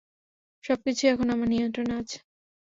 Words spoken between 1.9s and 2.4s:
আছে।